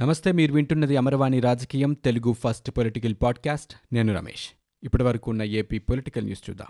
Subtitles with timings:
[0.00, 3.94] నమస్తే మీరు వింటున్నది అమరవాణి రాజకీయం తెలుగు ఫస్ట్ పొలిటికల్ పాడ్కాస్ట్.
[3.94, 4.48] నేను రమేష్.
[4.84, 6.66] ఇప్పటి వరకు ఉన్న ఏపీ పొలిటికల్ న్యూస్ చూద్దాం.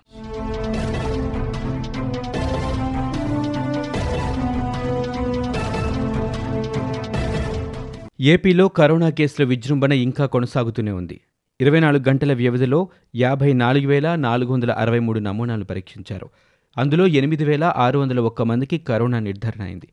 [8.21, 11.21] ఏపీలో కరోనా కేసుల విజృంభణ ఇంకా కొనసాగుతూనే ఉంది.
[11.61, 16.30] ఇరవై నాలుగు గంటల వ్యవధిలో యాభై నాలుగు వేల నాలుగు వందల అరవై మూడు నమూనాలు పరీక్షించారు.
[16.79, 19.88] అందులో ఎనిమిది వేల ఆరు వందల ఒక్క మందికి కరోనా నిర్ధారణ అయింది.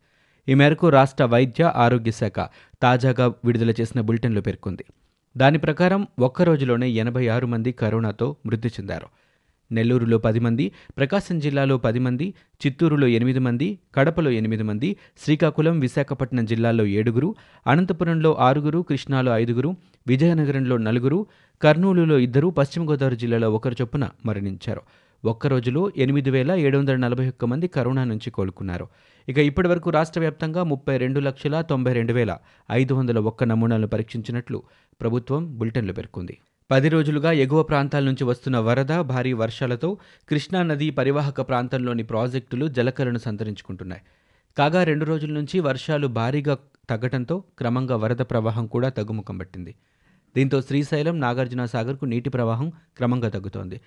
[0.47, 2.39] ఈ మేరకు రాష్ట్ర వైద్య ఆరోగ్య శాఖ
[2.81, 4.85] తాజాగా విడుదల చేసిన బులెటిన్లో పేర్కొంది.
[5.37, 9.07] దాని ప్రకారం ఒక్క రోజులోనే ఎనభై ఆరు మంది కరోనాతో మృతి చెందారు.
[9.71, 16.45] నెల్లూరులో పది మంది ప్రకాశం జిల్లాలో పది మంది చిత్తూరులో ఎనిమిది మంది కడపలో ఎనిమిది మంది శ్రీకాకుళం విశాఖపట్నం
[16.45, 17.35] జిల్లాల్లో ఏడుగురు
[17.67, 19.75] అనంతపురంలో ఆరుగురు కృష్ణాలో ఐదుగురు
[20.07, 21.25] విజయనగరంలో నలుగురు
[21.61, 24.81] కర్నూలులో ఇద్దరు పశ్చిమ గోదావరి జిల్లాలో ఒకరు చొప్పున మరణించారు.
[25.25, 28.87] ఒక్క రోజులో ఎనిమిది వేల ఏడు వందల నలభై ఒక్క మంది కరోనా నుంచి కోలుకున్నారు.
[29.29, 32.37] ఇక ఇప్పటి వరకు రాష్ట్ర వ్యాప్తంగా ముప్పై రెండు లక్షల తొంభై రెండు వేల
[32.71, 34.63] ఐదు వందల ఒక్క నమూనాలను పరీక్షించినట్లు
[35.01, 36.37] ప్రభుత్వం బులెటిన్లో పేర్కొంది.
[36.71, 39.97] పది రోజులుగా ఎగువ ప్రాంతాల నుంచి వస్తున్న వరద భారీ వర్షాలతో
[40.29, 44.01] కృష్ణా నది పరివాహక ప్రాంతంలోని ప్రాజెక్టులు జలకలను సంతరించుకుంటున్నాయి.
[44.57, 46.57] కాగా రెండు రోజుల నుంచి వర్షాలు భారీగా
[46.89, 49.75] తగ్గడంతో క్రమంగా వరద ప్రవాహం కూడా తగ్గుముఖం పట్టింది.
[50.35, 53.81] దీంతో శ్రీశైలం నాగార్జున సాగర్కు నీటి ప్రవాహం క్రమంగా తగ్గుతోంది.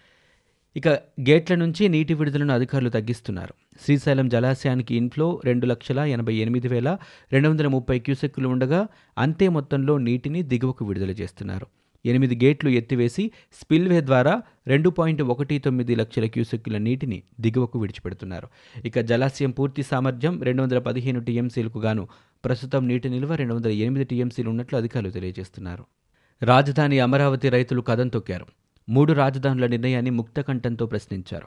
[0.77, 0.89] ఇక
[1.29, 3.55] గేట్ల నుంచి నీటి విడుదలను అధికారులు తగ్గిస్తున్నారు.
[3.85, 6.99] శ్రీశైలం జలాశయానికి ఇన్ఫ్లో రెండు లక్షల ఎనభై ఎనిమిది వేల
[7.33, 11.67] రెండు వందల ముప్పై క్యూసెక్కులు ఉండగా అంతే మొత్తంలో నీటిని దిగువకు విడుదల చేస్తున్నారు.
[12.07, 18.49] ఎనిమిది గేట్లు ఎత్తివేసి స్పిల్వే ద్వారా రెండు పాయింట్ ఒకటి తొమ్మిది లక్షల క్యూసెక్కుల నీటిని దిగువకు విడిచిపెడుతున్నారు.
[18.85, 22.09] ఇక జలాశయం పూర్తి సామర్థ్యం రెండు వందల పదిహేను టీఎంసీలకు గాను
[22.45, 25.85] ప్రస్తుతం నీటి నిల్వ రెండు వందల ఎనిమిది టీఎంసీలు ఉన్నట్లు అధికారులు తెలియజేస్తున్నారు.
[26.43, 28.64] రాజధాని అమరావతి రైతులు కదం తొక్కారు.
[28.89, 31.47] మూడు రాజధానుల నిర్ణయాన్ని ముక్తకంఠంతో ప్రశ్నించారు.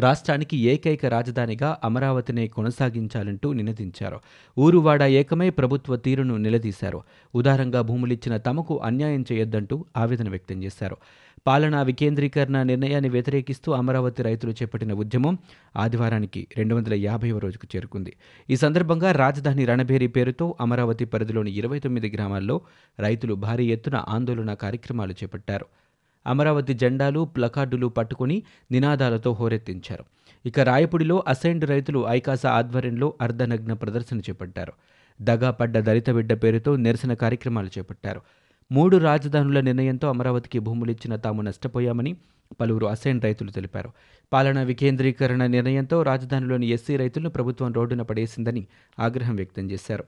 [0.00, 4.20] రాష్ట్రానికి ఏకైక రాజధానిగా అమరావతినే కొనసాగించాలంటూ నినదించారు.
[4.58, 7.02] ఊరువాడ ఏకమై ప్రభుత్వ తీరును నిలదీశారు.
[7.34, 10.96] ఉదారంగా భూములిచ్చిన తమకు అన్యాయం చేయొద్దంటూ ఆవేదన వ్యక్తం చేశారు.
[11.46, 15.38] పాలనా వికేంద్రీకరణ నిర్ణయాన్ని వ్యతిరేకిస్తూ అమరావతి రైతులు చేపట్టిన ఉద్యమం
[15.76, 18.16] ఆదివారానికి రెండు వందల యాభైవ రోజుకు చేరుకుంది.
[18.50, 22.60] ఈ సందర్భంగా రాజధాని రణభేరి పేరుతో అమరావతి పరిధిలోని ఇరవై తొమ్మిది గ్రామాల్లో
[23.00, 25.66] రైతులు భారీ ఎత్తున ఆందోళన కార్యక్రమాలు చేపట్టారు.
[26.26, 30.04] అమరావతి జెండాలు ప్లకార్డులు పట్టుకుని నినాదాలతో హోరెత్తించారు.
[30.46, 34.72] ఇక రాయపుడిలో అసైన్డ్ రైతులు ఐకాసా ఆధ్వర్యంలో అర్ధనగ్న ప్రదర్శన చేపట్టారు.
[35.22, 38.20] దగా పడ్డ దళిత బిడ్డ పేరుతో నిరసన కార్యక్రమాలు చేపట్టారు.
[38.72, 42.16] మూడు రాజధానుల నిర్ణయంతో అమరావతికి భూములిచ్చిన తాము నష్టపోయామని
[42.60, 43.90] పలువురు అసైన్ రైతులు తెలిపారు.
[44.32, 48.66] పాలనా వికేంద్రీకరణ నిర్ణయంతో రాజధానిలోని ఎస్సీ రైతులను ప్రభుత్వం రోడ్డున పడేసిందని
[48.98, 50.04] ఆగ్రహం వ్యక్తం చేశారు.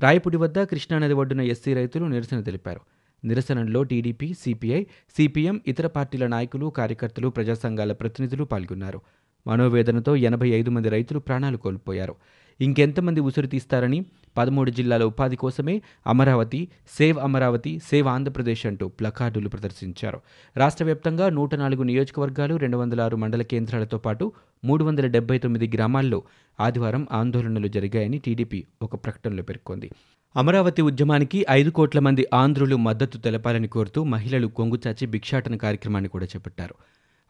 [0.00, 2.80] రాయపుడి వద్ద కృష్ణానది ఒడ్డున ఎస్సీ రైతులు నిరసన తెలిపారు.
[3.24, 4.84] నిరసనలో టీడీపీ సిపిఐ
[5.16, 9.00] సిపిఎం ఇతర పార్టీల నాయకులు కార్యకర్తలు ప్రజా సంఘాల ప్రతినిధులు పాల్గొన్నారు.
[9.46, 12.14] మనోవేదనతో ఎనభై ఐదు మంది రైతులు ప్రాణాలు కోల్పోయారు.
[12.60, 14.04] ఇంకెంతమంది ఉసురు తీస్తారని
[14.36, 16.68] పదమూడు జిల్లాల ఉపాధి కోసమే అమరావతి
[16.98, 20.20] సేవ్ అమరావతి సేవ్ ఆంధ్రప్రదేశ్ అంటూ ప్లకార్డులు ప్రదర్శించారు.
[20.56, 24.32] రాష్ట్ర వ్యాప్తంగా నూట నాలుగు నియోజకవర్గాలు రెండు వందల ఆరు మండల కేంద్రాలతో పాటు
[24.64, 26.22] మూడు వందల డెబ్బై తొమ్మిది గ్రామాల్లో
[26.60, 29.90] ఆదివారం ఆందోళనలు జరిగాయని టీడీపీ ఒక ప్రకటనలో పేర్కొంది.
[30.36, 36.74] అమరావతి ఉద్యమానికి ఐదు కోట్ల మంది ఆంధ్రులు మద్దతు తెలపాలని కోరుతూ మహిళలు కొంగుచాచి భిక్షాటన కార్యక్రమాన్ని కూడా చేపట్టారు.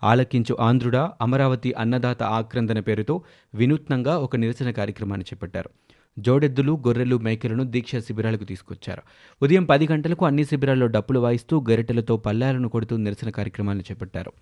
[0.05, 3.23] ఆలకించు ఆంధ్రుడా అమరావతి అన్నదాత ఆక్రందన పేరుతో
[3.55, 5.71] వినూత్నంగా ఒక నిరసన కార్యక్రమాన్ని చేపట్టారు.
[6.19, 9.03] జోడెద్దులు గొర్రెలు మేకలను దీక్షా శిబిరాలకు తీసుకొచ్చారు.
[9.43, 14.33] ఉదయం పది గంటలకు అన్ని శిబిరాల్లో డప్పులు వాయిస్తూ గరిటెలతో పల్లాలను కొడుతూ నిరసన కార్యక్రమాన్ని చేపట్టారు.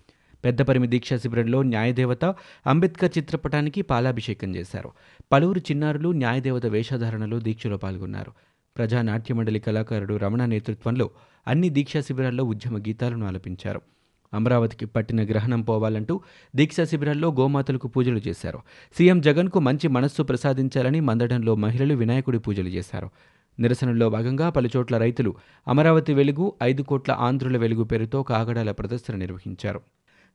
[0.45, 2.25] పెద్దపరిమి దీక్షా శిబిరంలో న్యాయదేవత
[2.67, 4.89] అంబేద్కర్ చిత్రపటానికి పాలాభిషేకం చేశారు.
[5.31, 8.31] పలువురు చిన్నారులు న్యాయదేవత వేషధారణలో దీక్షలో పాల్గొన్నారు.
[8.77, 9.01] ప్రజా
[9.33, 11.09] మండలి కళాకారుడు రమణ నేతృత్వంలో
[11.47, 13.81] అన్ని దీక్షా శిబిరాల్లో ఉద్యమ గీతాలను ఆలపించారు.
[14.33, 16.21] అమరావతికి పట్టిన గ్రహణం పోవాలంటూ
[16.55, 18.59] దీక్షా శిబిరాల్లో గోమాతలకు పూజలు చేశారు.
[18.97, 23.09] సీఎం జగన్కు మంచి మనస్సు ప్రసాదించాలని మందడంలో మహిళలు వినాయకుడి పూజలు చేశారు.
[23.59, 25.35] నిరసనలో భాగంగా పలుచోట్ల రైతులు
[25.67, 29.81] అమరావతి వెలుగు ఐదు కోట్ల ఆంధ్రుల వెలుగు పేరుతో కాగడాల ప్రదర్శన నిర్వహించారు.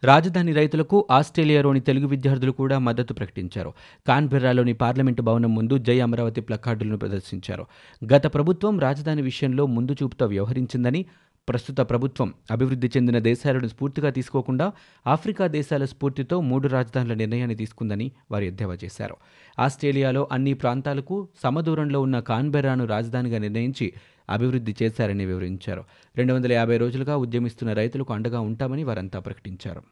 [0.05, 3.73] రాజధాని రైతులకు ఆస్ట్రేలియాలోని తెలుగు విద్యార్థులు కూడా మద్దతు ప్రకటించారు.
[4.09, 7.67] కాన్బెర్రాలోని పార్లమెంటు భవనం ముందు జై అమరావతి ప్లకార్డులను ప్రదర్శించారు.
[8.15, 11.05] గత ప్రభుత్వం రాజధాని విషయంలో ముందు చూపుతో వ్యవహరించిందని
[11.49, 14.73] ప్రస్తుత ప్రభుత్వం అభివృద్ధి చెందిన దేశాలను స్ఫూర్తిగా తీసుకోకుండా
[15.07, 19.17] ఆఫ్రికా దేశాల స్ఫూర్తితో మూడు రాజధానుల నిర్ణయాన్ని తీసుకుందని వారు ఎద్దేవా చేశారు.
[19.59, 23.93] ఆస్ట్రేలియాలో అన్ని ప్రాంతాలకు సమదూరంలో ఉన్న కాన్బెర్రాను రాజధానిగా నిర్ణయించి
[24.31, 25.85] అభివృద్ధి చేశారని వివరించారు.
[26.17, 29.83] రెండు వందల యాభై రోజులుగా ఉద్యమిస్తున్న రైతులకు అండగా ఉంటామని వారంతా ప్రకటించారు.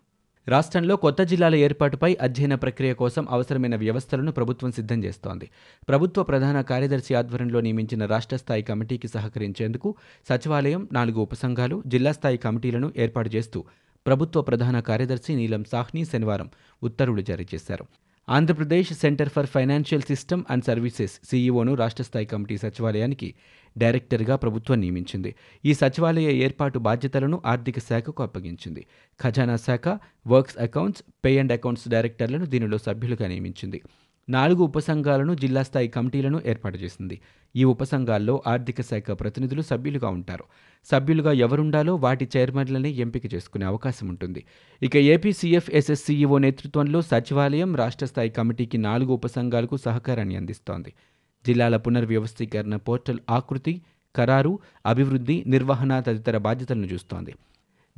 [0.48, 5.46] రాష్ట్రంలో కొత్త జిల్లాల ఏర్పాటుపై అధ్యయన ప్రక్రియ కోసం అవసరమైన వ్యవస్థలను ప్రభుత్వం సిద్ధం చేస్తోంది.
[5.88, 9.90] ప్రభుత్వ ప్రధాన కార్యదర్శి ఆధ్వర్యంలో నియమించిన రాష్ట్ర స్థాయి కమిటీకి సహకరించేందుకు
[10.28, 13.60] సచివాలయం నాలుగు ఉపసంఘాలు జిల్లా స్థాయి కమిటీలను ఏర్పాటు చేస్తూ
[14.06, 16.48] ప్రభుత్వ ప్రధాన కార్యదర్శి నీలం సాహ్ని శనివారం
[16.82, 17.84] ఉత్తర్వులు జారీ చేశారు.
[18.28, 23.34] Andhra Pradesh centre for financial system and services సీఈఓను రాష్ట్ర స్థాయి కమిటీ సచివాలయానికి
[23.78, 25.30] డైరెక్టర్గా ప్రభుత్వం నియమించింది.
[25.64, 28.86] ఈ సచివాలయ ఏర్పాటు బాధ్యతలను ఆర్థిక శాఖకు అప్పగించింది.
[29.20, 29.88] ఖజానా శాఖ
[30.26, 33.80] works accounts pay and accounts డైరెక్టర్లను దీనిలో సభ్యులుగా నియమించింది.
[34.28, 37.20] నాలుగు ఉపసంఘాలను జిల్లా స్థాయి కమిటీలను ఏర్పాటు చేసింది.
[37.56, 40.44] ఈ ఉపసంఘాల్లో ఆర్థిక శాఖ ప్రతినిధులు సభ్యులుగా ఉంటారు.
[40.84, 44.44] సభ్యులుగా ఎవరుండాలో వాటి చైర్మన్లనే ఎంపిక చేసుకునే అవకాశం ఉంటుంది.
[44.82, 50.92] ఇక ఏపీ సీఎఫ్ఎస్ఎస్సీఈఓ నేతృత్వంలో సచివాలయం రాష్ట్ర స్థాయి కమిటీకి నాలుగు ఉపసంఘాలకు సహకారాన్ని అందిస్తోంది.
[51.46, 53.82] జిల్లాల పునర్వ్యవస్థీకరణ పోర్టల్ ఆకృతి
[54.16, 57.34] ఖరారు అభివృద్ధి నిర్వహణ తదితర బాధ్యతలను చూస్తోంది.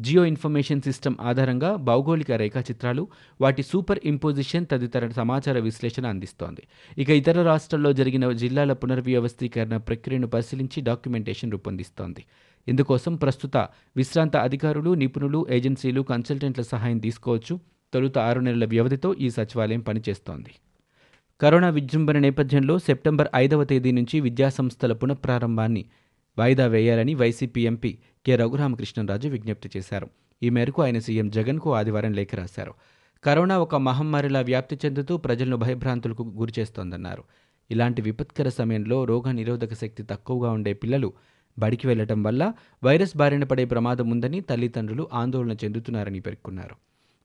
[0.00, 3.08] జియో ఇన్ఫర్మేషన్ సిస్టమ్ ఆధారంగా భౌగోళిక రేఖాచిత్రాలు
[3.40, 6.62] వాటి సూపర్ ఇంపోజిషన్ తదితర సమాచార విశ్లేషణ అందిస్తోంది.
[6.98, 12.24] ఇక ఇతర రాష్ట్రాల్లో జరిగిన జిల్లాల పునర్వ్యవస్థీకరణ ప్రక్రియను పరిశీలించి డాక్యుమెంటేషన్ రూపొందిస్తోంది.
[12.68, 13.56] ఇందుకోసం ప్రస్తుత
[13.96, 17.60] విశ్రాంత అధికారులు నిపుణులు ఏజెన్సీలు కన్సల్టెంట్ల సహాయం తీసుకోవచ్చు.
[17.94, 20.50] తొలుత ఆరు నెలల వ్యవధితో ఈ సచివాలయం పనిచేస్తోంది.
[21.40, 25.84] కరోనా విజృంభణ నేపథ్యంలో సెప్టెంబర్ ఐదవ తేదీ నుంచి విద్యాసంస్థల పునఃప్రారంభాన్ని
[26.36, 27.90] వాయిదా వేయాలని వైసీపీ ఎంపీ
[28.26, 28.36] కె.
[28.36, 30.08] రఘురామకృష్ణరాజు విజ్ఞప్తి చేశారు.
[30.42, 32.74] ఈ మేరకు ఆయన సీఎం జగన్కు ఆదివారం లేఖ రాశారు.
[33.24, 37.24] కరోనా ఒక మహమ్మారిలా వ్యాప్తి చెందుతూ ప్రజలను భయభ్రాంతులకు గురిచేస్తోందన్నారు.
[37.70, 41.12] ఇలాంటి విపత్కర సమయంలో రోగ నిరోధక శక్తి తక్కువగా ఉండే పిల్లలు
[41.58, 42.42] బడికి వెళ్ళటం వల్ల
[42.84, 46.76] వైరస్ బారిన పడే ప్రమాదం ఉందని తల్లిదండ్రులు ఆందోళన చెందుతున్నారని పేర్కొన్నారు.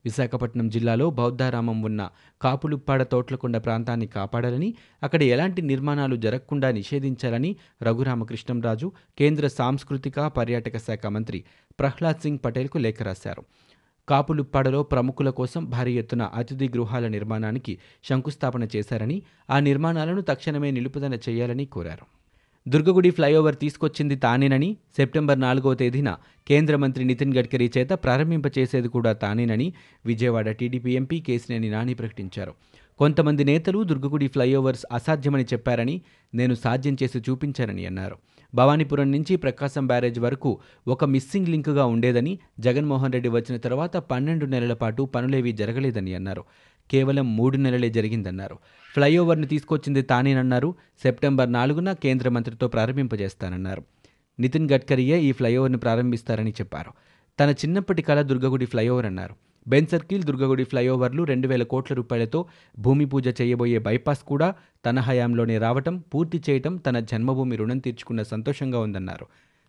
[0.04, 2.10] విశాఖపట్నం జిల్లాలో బౌద్ధారామం ఉన్న
[2.42, 11.44] కాపులుప్పాడ తోట్లకొండ ప్రాంతాన్ని కాపాడాలని అక్కడ ఎలాంటి నిర్మాణాలు జరగకుండా నిషేధించాలని రఘురామకృష్ణంరాజు కేంద్ర సాంస్కృతిక పర్యాటక శాఖ మంత్రి
[11.80, 13.44] ప్రహ్లాద్ సింగ్ పటేల్కు లేఖ రాశారు.
[14.08, 21.64] కాపులుప్పాడలో ప్రముఖుల కోసం భారీ ఎత్తున అతిథి గృహాల నిర్మాణానికి శంకుస్థాపన చేశారని ఆ నిర్మాణాలను తక్షణమే నిలుపుదల చేయాలని
[21.64, 22.23] కోరారు.
[22.66, 26.10] దుర్గగుడి ఫ్లైఓవర్ తీసుకొచ్చింది తానేనని సెప్టెంబర్ నాలుగో తేదీన
[26.48, 29.72] కేంద్ర మంత్రి నితిన్ గడ్కరీ చేత ప్రారంభింపచేసేది కూడా తానేనని
[30.06, 32.54] విజయవాడ టీడీపీ ఎంపీ కేసినేని నాని ప్రకటించారు.
[32.98, 36.00] కొంతమంది నేతలు దుర్గగుడి ఫ్లైఓవర్స్ అసాధ్యమని చెప్పారని
[36.34, 38.16] నేను సాధ్యం చేసి చూపించానని అన్నారు.
[38.54, 40.50] భవానీపురం నుంచి ప్రకాశం బ్యారేజ్ వరకు
[40.88, 46.44] ఒక మిస్సింగ్ లింకుగా ఉండేదని జగన్మోహన్ రెడ్డి వచ్చిన తర్వాత పన్నెండు నెలల పాటు పనులేవీ జరగలేదని అన్నారు.
[46.90, 48.58] కేవలం మూడు నెలలే జరిగిందన్నారు.
[48.94, 50.74] ఫ్లైఓవర్ను తీసుకొచ్చింది తానేనన్నారు.
[51.02, 53.82] సెప్టెంబర్ నాలుగున కేంద్ర మంత్రితో ప్రారంభింపజేస్తానన్నారు.
[54.40, 56.92] నితిన్ గడ్కరీయే ఈ ఫ్లైఓవర్ను ప్రారంభిస్తారని చెప్పారు.
[57.40, 59.34] తన చిన్నప్పటి కళ దుర్గగుడి ఫ్లైఓవర్ అన్నారు.
[59.68, 62.46] బెన్ సర్కిల్ దుర్గగుడి ఫ్లైఓవర్లు రెండు వేల కోట్ల రూపాయలతో
[62.78, 64.54] భూమి పూజ చేయబోయే బైపాస్ కూడా
[64.86, 69.26] తన హయాంలోనే రావటం పూర్తి చేయటం తన జన్మభూమి రుణం తీర్చుకున్న సంతోషంగా ఉందన్నారు.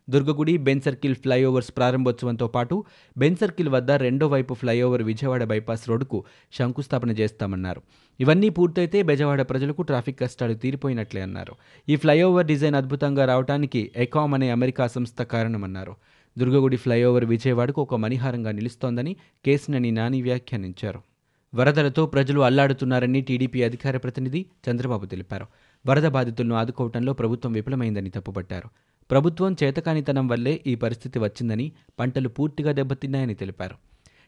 [0.09, 2.85] దుర్గగుడి బెన్ సర్కిల్ ఫ్లైఓవర్స్ ప్రారంభోత్సవంతో పాటు
[3.17, 6.23] బెన్ సర్కిల్ వద్ద రెండో వైపు ఫ్లైఓవర్ విజయవాడ బైపాస్ రోడ్డుకు
[6.53, 7.81] శంకుస్థాపన చేస్తామన్నారు.
[8.19, 11.55] ఇవన్నీ పూర్తయితే బెజవాడ ప్రజలకు ట్రాఫిక్ కష్టాలు తీరిపోయినట్లే అన్నారు.
[11.89, 15.95] ఈ ఫ్లైఓవర్ డిజైన్ అద్భుతంగా రావడానికి ఎకామ్ అనే అమెరికా సంస్థ కారణమన్నారు.
[16.37, 19.15] దుర్గగుడి ఫ్లైఓవర్ విజయవాడకు ఒక మణిహారంగా నిలుస్తోందని
[19.45, 20.99] కేసినని నాని వ్యాఖ్యానించారు.
[21.55, 25.45] వరదలతో ప్రజలు అల్లాడుతున్నారని టీడీపీ అధికార ప్రతినిధి చంద్రబాబు తెలిపారు.
[25.85, 28.69] వరద బాధితులను ఆదుకోవటంలో ప్రభుత్వం విఫలమైందని తప్పుపట్టారు.
[29.11, 33.75] ప్రభుత్వం చేతకానితనం వల్లే ఈ పరిస్థితి వచ్చిందని పంటలు పూర్తిగా దెబ్బతిన్నాయని తెలిపారు.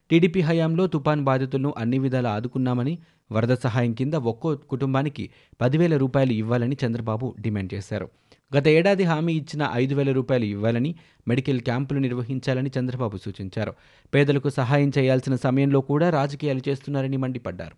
[0.10, 2.98] టీడీపీ హయాంలో తుపాన్ బాధితులను అన్ని విధాలా ఆదుకున్నామని
[3.32, 5.30] వరద సహాయం కింద ఒక్కో కుటుంబానికి
[5.62, 8.10] పదివేల రూపాయలు ఇవ్వాలని చంద్రబాబు డిమాండ్ చేశారు.
[8.58, 10.96] గత ఏడాది హామీ ఇచ్చిన ఐదు వేల రూపాయలు ఇవ్వాలని
[11.28, 13.74] మెడికల్ క్యాంపులు నిర్వహించాలని చంద్రబాబు సూచించారు.
[14.14, 17.76] పేదలకు సహాయం చేయాల్సిన సమయంలో కూడా రాజకీయాలు చేస్తున్నారని మండిపడ్డారు.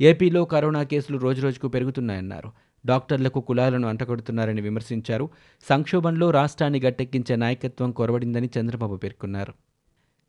[0.00, 2.52] ఏపీలో కరోనా కేసులు రోజురోజుకు పెరుగుతున్నాయన్నారు.
[2.86, 5.30] డాక్టర్లకు కులాలను అంటగొడుతున్నారని విమర్శించారు.
[5.68, 9.52] సంక్షోభంలో రాష్ట్రాన్ని గట్టెక్కించే నాయకత్వం కొరవడిందని చంద్రబాబు పేర్కొన్నారు.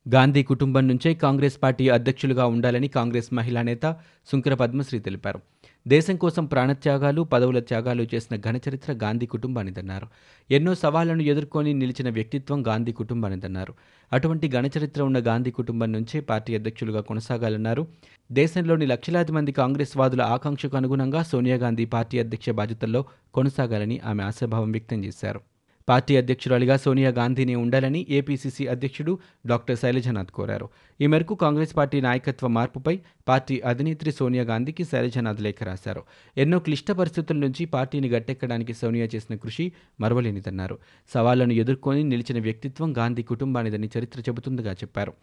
[0.09, 5.39] గాంధీ కుటుంబం నుంచే కాంగ్రెస్ పార్టీ అధ్యక్షులుగా ఉండాలని కాంగ్రెస్ మహిళా నేత సుంకర పద్మశ్రీ తెలిపారు.
[5.87, 10.07] దేశం కోసం ప్రాణత్యాగాలు పదవుల త్యాగాలు చేసిన ఘనచరిత్ర గాంధీ కుటుంబానిదన్నారు
[10.49, 13.73] ఎన్నో సవాళ్ళను ఎదుర్కొని నిలిచిన వ్యక్తిత్వం గాంధీ కుటుంబానిదన్నారు
[14.11, 17.87] అటువంటి ఘనచరిత్ర ఉన్న గాంధీ కుటుంబం నుంచే పార్టీ అధ్యక్షులుగా కొనసాగాలన్నారు.
[18.31, 24.71] దేశంలోని లక్షలాది మంది కాంగ్రెస్ వాదుల ఆకాంక్షకు అనుగుణంగా సోనియా గాంధీ పార్టీ అధ్యక్ష బాధ్యతల్లో కొనసాగాలని ఆమె ఆశాభావం
[24.71, 25.54] వ్యక్తం చేశారు.
[25.89, 30.69] పార్టీ అధ్యక్షురాలిగా సోనియా గాంధీనే ఉండాలని ఏపీసీసీ అధ్యక్షుడు డాక్టర్ శైలజనాథ్ కోరారు.
[31.01, 36.03] ఈ మేరకు కాంగ్రెస్ పార్టీ నాయకత్వ మార్పుపై పార్టీ అధినేత్రి సోనియా గాంధీకి శైలజనాథ్ లేఖ రాశారు.
[36.37, 40.77] ఎన్నో క్లిష్ట పరిస్థితుల నుంచి పార్టీని గట్టెక్కడానికి సోనియా చేసిన కృషి మరవలేనిదన్నారు.
[41.13, 45.13] సవాళ్ళను ఎదుర్కొని నిలిచిన వ్యక్తిత్వం గాంధీ కుటుంబానిదని చరిత్ర చెబుతుందిగా చెప్పారు.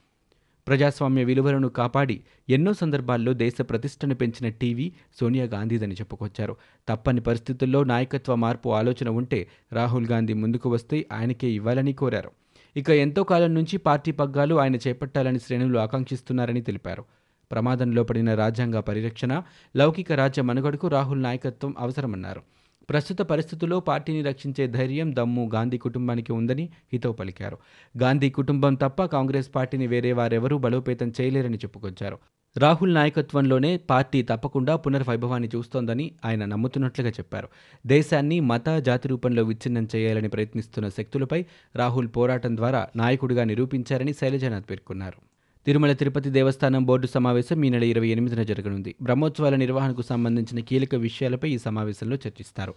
[0.69, 6.57] ప్రజాస్వామ్య విలువలను కాపాడి ఎన్నో సందర్భాల్లో దేశ ప్రతిష్టను పెంచిన టీవీ సోనియా గాంధీదని చెప్పుకొచ్చారు.
[6.89, 12.31] తప్పని పరిస్థితుల్లో నాయకత్వ మార్పు ఆలోచన ఉంటే రాహుల్ గాంధీ ముందుకు వస్తే ఆయనకే ఇవ్వాలని కోరారు.
[12.77, 17.05] ఇక ఎంతో కాలం నుంచి పార్టీ పగ్గాలు ఆయన చేపట్టాలని శ్రేణులు ఆకాంక్షిస్తున్నారని తెలిపారు.
[17.51, 19.43] ప్రమాదంలో పడిన రాజ్యాంగ పరిరక్షణ
[19.77, 22.43] లౌకిక రాజ్య మనుగడకు రాహుల్ నాయకత్వం అవసరమన్నారు.
[22.91, 27.59] ప్రస్తుత పరిస్థితుల్లో పార్టీని రక్షించే ధైర్యం దమ్ము గాంధీ కుటుంబానికి ఉందని హితవు పలికారు.
[28.03, 32.19] గాంధీ కుటుంబం తప్ప కాంగ్రెస్ పార్టీని వేరే వారెవరూ బలోపేతం చేయలేరని చెప్పుకొచ్చారు.
[32.57, 37.49] రాహుల్ నాయకత్వంలోనే పార్టీ తప్పకుండా పునర్వైభవాన్ని చూస్తోందని ఆయన నమ్ముతున్నట్లుగా చెప్పారు.
[37.87, 41.47] దేశాన్ని మత జాతి రూపంలో విచ్ఛిన్నం చేయాలని ప్రయత్నిస్తున్న శక్తులపై
[41.77, 45.32] రాహుల్ పోరాటం ద్వారా నాయకుడిగా నిరూపించారని శైలజనాథ్ పేర్కొన్నారు.
[45.67, 48.95] తిరుమల తిరుపతి దేవస్థానం బోర్డు సమావేశం ఈ నెల ఇరవై ఎనిమిదిన జరగనుంది.
[49.03, 52.75] బ్రహ్మోత్సవాల నిర్వహణకు సంబంధించిన కీలక విషయాలపై ఈ సమావేశంలో చర్చిస్తారు.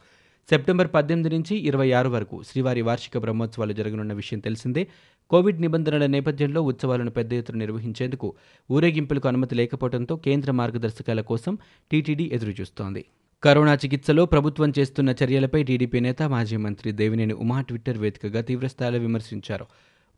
[0.50, 4.88] సెప్టెంబర్ పద్దెనిమిది నుంచి ఇరవై ఆరు వరకు శ్రీవారి వార్షిక బ్రహ్మోత్సవాలు జరగనున్న విషయం తెలిసిందే.
[5.30, 8.34] కోవిడ్ నిబంధనల నేపథ్యంలో ఉత్సవాలను పెద్ద ఎత్తున నిర్వహించేందుకు
[8.72, 11.58] ఊరేగింపులకు అనుమతి లేకపోవడంతో కేంద్ర మార్గదర్శకాల కోసం
[11.92, 13.06] టీటీడీ ఎదురుచూస్తోంది.
[13.44, 19.66] కరోనా చికిత్సలో ప్రభుత్వం చేస్తున్న చర్యలపై టీడీపీ నేత మాజీ మంత్రి దేవినేని ఉమా ట్విట్టర్ వేదికగా తీవ్రస్థాయిలో విమర్శించారు.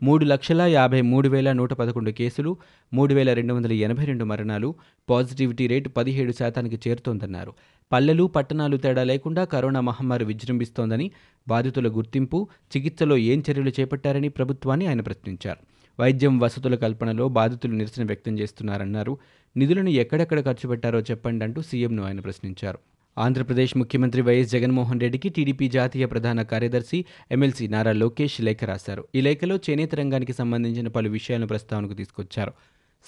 [0.03, 2.57] మూడు లక్షల యాభై మూడు వేల నూట పదకొండు కేసులు
[2.93, 4.75] మూడు వేల రెండు వందల ఎనభై రెండు మరణాలు
[5.09, 7.53] పాజిటివిటీ రేటు పదిహేడు శాతానికి చేరుతోందన్నారు.
[7.91, 11.11] పల్లెలు పట్టణాలు తేడా లేకుండా కరోనా మహమ్మారి విజృంభిస్తోందని
[11.47, 15.59] బాధితుల గుర్తింపు చికిత్సలో ఏం చర్యలు చేపట్టారని ప్రభుత్వాన్ని ఆయన ప్రశ్నించారు.
[16.01, 19.17] వైద్యం వసతుల కల్పనలో బాధితులు నిరసన వ్యక్తం చేస్తున్నారన్నారు.
[19.57, 22.79] నిధులను ఎక్కడెక్కడ ఖర్చు పెట్టారో చెప్పండి అంటూ సీఎంను ఆయన ప్రశ్నించారు.
[23.17, 29.07] ఆంధ్రప్రదేశ్ ముఖ్యమంత్రి వైఎస్ జగన్మోహన్ రెడ్డికి టీడీపీ జాతీయ ప్రధాన కార్యదర్శి ఎమ్మెల్సీ నారా లోకేష్ లేఖ రాశారు.
[29.15, 32.53] ఈ లేఖలో చేనేత రంగానికి సంబంధించిన పలు విషయాలను ప్రస్తావనకు తీసుకొచ్చారు.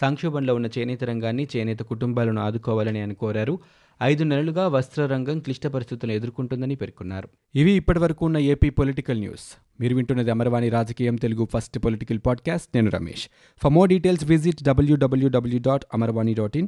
[0.02, 3.60] సంక్షోభంలో ఉన్న చేనేత రంగాన్ని చేనేత కుటుంబాలను ఆదుకోవాలని ఆయన కోరారు.
[4.04, 7.30] ఐదు నెలలుగా వస్త్ర రంగం క్లిష్ట పరిస్థితులను ఎదుర్కొంటుందని పేర్కొన్నారు.
[7.56, 9.58] ఇవి ఇప్పటివరకు ఉన్న ఏపీ పొలిటికల్ న్యూస్.
[9.80, 12.70] మీరు వింటున్నది అమర్వాణి రాజకీయం తెలుగు ఫస్ట్ పొలిటికల్ పాడ్కాస్ట్.
[12.76, 13.28] నేను Ramesh.
[13.64, 16.68] For more details visit WWW dot Amarvani dot in.